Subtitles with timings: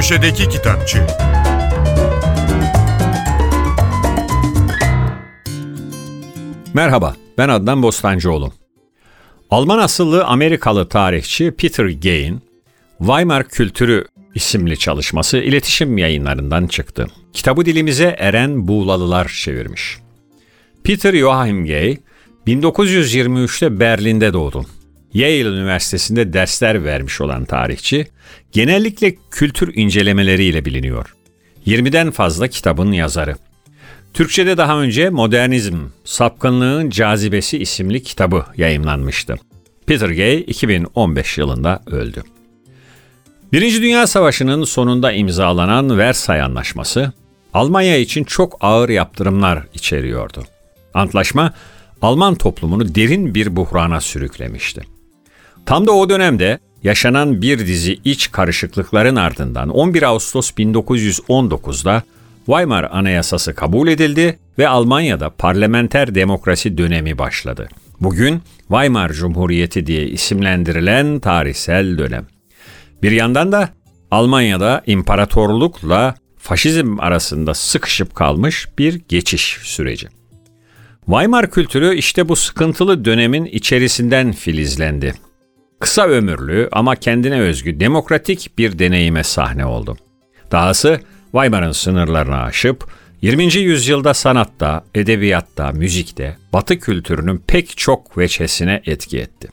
[0.00, 1.06] Köşedeki Kitapçı
[6.74, 8.52] Merhaba, ben Adnan Bostancıoğlu.
[9.50, 12.40] Alman asıllı Amerikalı tarihçi Peter Gein,
[12.98, 14.04] Weimar Kültürü
[14.34, 17.06] isimli çalışması iletişim yayınlarından çıktı.
[17.32, 19.98] Kitabı dilimize Eren Buğlalılar çevirmiş.
[20.84, 21.96] Peter Joachim Gay,
[22.46, 24.66] 1923'te Berlin'de doğdu.
[25.14, 28.06] Yale Üniversitesi'nde dersler vermiş olan tarihçi,
[28.52, 31.14] genellikle kültür incelemeleriyle biliniyor.
[31.66, 33.36] 20'den fazla kitabın yazarı.
[34.14, 39.34] Türkçe'de daha önce Modernizm, Sapkınlığın Cazibesi isimli kitabı yayımlanmıştı.
[39.86, 42.22] Peter Gay 2015 yılında öldü.
[43.52, 47.12] Birinci Dünya Savaşı'nın sonunda imzalanan Versay Anlaşması,
[47.54, 50.44] Almanya için çok ağır yaptırımlar içeriyordu.
[50.94, 51.52] Antlaşma,
[52.02, 54.82] Alman toplumunu derin bir buhrana sürüklemişti.
[55.70, 62.02] Tam da o dönemde yaşanan bir dizi iç karışıklıkların ardından 11 Ağustos 1919'da
[62.46, 67.68] Weimar Anayasası kabul edildi ve Almanya'da parlamenter demokrasi dönemi başladı.
[68.00, 72.26] Bugün Weimar Cumhuriyeti diye isimlendirilen tarihsel dönem.
[73.02, 73.68] Bir yandan da
[74.10, 80.08] Almanya'da imparatorlukla faşizm arasında sıkışıp kalmış bir geçiş süreci.
[81.06, 85.14] Weimar kültürü işte bu sıkıntılı dönemin içerisinden filizlendi.
[85.80, 89.96] Kısa ömürlü ama kendine özgü demokratik bir deneyime sahne oldu.
[90.52, 91.00] Dahası
[91.32, 92.90] Weimar'ın sınırlarını aşıp
[93.22, 93.54] 20.
[93.54, 99.48] yüzyılda sanatta, edebiyatta, müzikte Batı kültürünün pek çok veçesine etki etti.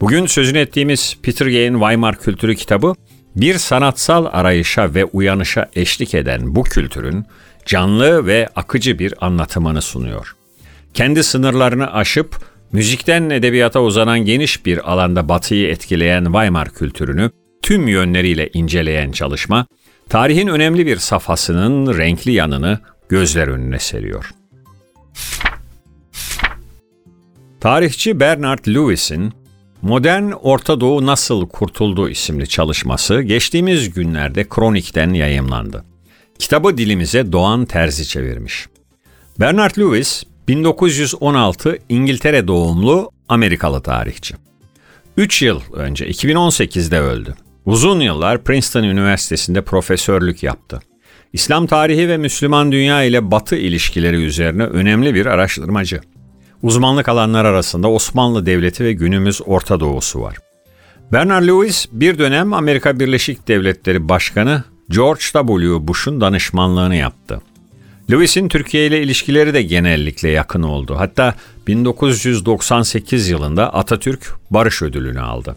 [0.00, 2.94] Bugün sözünü ettiğimiz Peter Gay'in Weimar Kültürü kitabı
[3.36, 7.24] bir sanatsal arayışa ve uyanışa eşlik eden bu kültürün
[7.66, 10.36] canlı ve akıcı bir anlatımını sunuyor.
[10.94, 17.30] Kendi sınırlarını aşıp müzikten edebiyata uzanan geniş bir alanda Batı'yı etkileyen Weimar kültürünü
[17.62, 19.66] tüm yönleriyle inceleyen çalışma,
[20.08, 24.30] tarihin önemli bir safhasının renkli yanını gözler önüne seriyor.
[27.60, 29.32] Tarihçi Bernard Lewis'in
[29.82, 35.84] Modern Orta Doğu Nasıl Kurtuldu isimli çalışması geçtiğimiz günlerde Kronik'ten yayımlandı.
[36.38, 38.66] Kitabı dilimize Doğan Terzi çevirmiş.
[39.40, 44.34] Bernard Lewis 1916 İngiltere doğumlu Amerikalı tarihçi.
[45.16, 47.34] 3 yıl önce 2018'de öldü.
[47.66, 50.80] Uzun yıllar Princeton Üniversitesi'nde profesörlük yaptı.
[51.32, 56.00] İslam tarihi ve Müslüman dünya ile Batı ilişkileri üzerine önemli bir araştırmacı.
[56.62, 60.36] Uzmanlık alanlar arasında Osmanlı Devleti ve günümüz Orta Doğusu var.
[61.12, 65.88] Bernard Lewis bir dönem Amerika Birleşik Devletleri Başkanı George W.
[65.88, 67.40] Bush'un danışmanlığını yaptı.
[68.10, 70.94] Lewis'in Türkiye ile ilişkileri de genellikle yakın oldu.
[70.98, 71.34] Hatta
[71.66, 75.56] 1998 yılında Atatürk Barış Ödülünü aldı.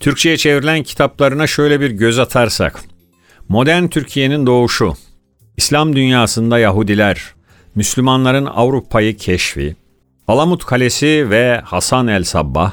[0.00, 2.80] Türkçe'ye çevrilen kitaplarına şöyle bir göz atarsak.
[3.48, 4.94] Modern Türkiye'nin doğuşu,
[5.56, 7.22] İslam dünyasında Yahudiler,
[7.74, 9.76] Müslümanların Avrupa'yı keşfi,
[10.28, 12.72] Alamut Kalesi ve Hasan el Sabbah,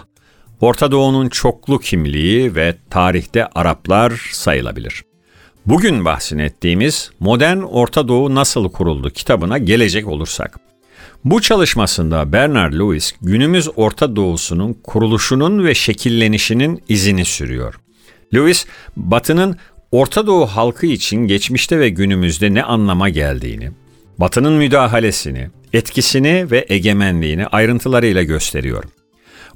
[0.61, 5.03] Orta Doğu'nun çoklu kimliği ve tarihte Araplar sayılabilir.
[5.65, 10.59] Bugün bahsini ettiğimiz Modern Orta Doğu Nasıl Kuruldu kitabına gelecek olursak.
[11.23, 17.79] Bu çalışmasında Bernard Lewis günümüz Orta Doğu'sunun kuruluşunun ve şekillenişinin izini sürüyor.
[18.33, 18.65] Lewis,
[18.95, 19.57] Batı'nın
[19.91, 23.71] Orta Doğu halkı için geçmişte ve günümüzde ne anlama geldiğini,
[24.17, 28.83] Batı'nın müdahalesini, etkisini ve egemenliğini ayrıntılarıyla gösteriyor.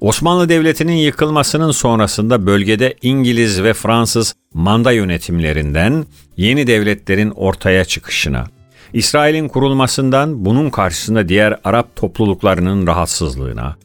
[0.02, 6.06] Osmanlı Devleti'nin yıkılmasının sonrasında bölgede İngiliz ve Fransız manda yönetimlerinden
[6.38, 8.48] yeni devletlerin ortaya çıkışına,
[8.94, 13.76] İsrail'in kurulmasından bunun karşısında diğer Arap topluluklarının rahatsızlığına,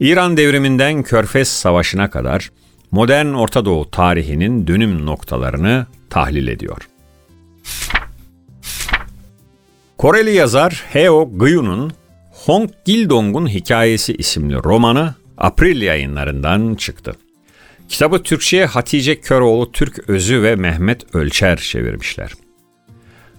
[0.00, 2.50] İran devriminden Körfez Savaşı'na kadar
[2.90, 6.88] modern Orta Doğu tarihinin dönüm noktalarını tahlil ediyor.
[9.98, 11.92] Koreli yazar Heo Gyun'un
[12.32, 17.12] Hong Gildong'un Hikayesi isimli romanı April yayınlarından çıktı.
[17.88, 22.32] Kitabı Türkçe'ye Hatice Köroğlu Türk Özü ve Mehmet Ölçer çevirmişler.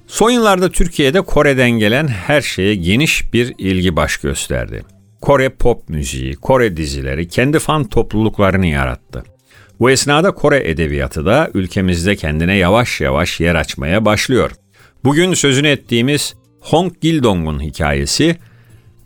[0.07, 4.83] Son yıllarda Türkiye'de Kore'den gelen her şeye geniş bir ilgi baş gösterdi.
[5.21, 9.23] Kore pop müziği, Kore dizileri kendi fan topluluklarını yarattı.
[9.79, 14.51] Bu esnada Kore edebiyatı da ülkemizde kendine yavaş yavaş yer açmaya başlıyor.
[15.03, 18.35] Bugün sözünü ettiğimiz Hong Gildong'un hikayesi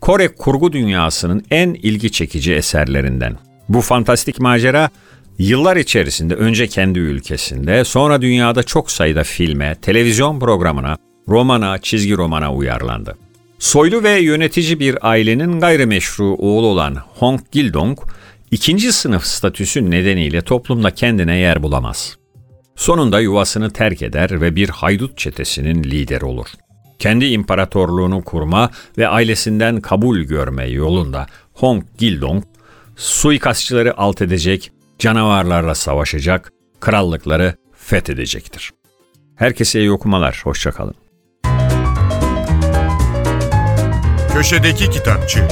[0.02, 3.36] Kore kurgu dünyasının en ilgi çekici eserlerinden.
[3.68, 4.90] Bu fantastik macera
[5.38, 10.96] yıllar içerisinde önce kendi ülkesinde, sonra dünyada çok sayıda filme, televizyon programına,
[11.28, 13.16] romana, çizgi romana uyarlandı.
[13.58, 17.98] Soylu ve yönetici bir ailenin gayrimeşru oğlu olan Hong Gildong,
[18.50, 22.16] ikinci sınıf statüsü nedeniyle toplumda kendine yer bulamaz.
[22.76, 26.46] Sonunda yuvasını terk eder ve bir haydut çetesinin lideri olur.
[27.02, 32.44] Kendi imparatorluğunu kurma ve ailesinden kabul görme yolunda Hong Gildong,
[32.96, 38.72] suikastçıları alt edecek, canavarlarla savaşacak, krallıkları fethedecektir.
[39.36, 40.94] Herkese iyi okumalar, hoşçakalın.
[44.32, 45.48] Köşedeki Kitapçı